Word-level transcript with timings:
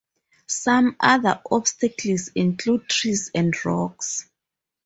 Some 0.47 0.95
other 0.99 1.43
obstacles 1.51 2.29
include 2.29 2.89
trees 2.89 3.29
and 3.35 3.53
rocks. 3.63 4.27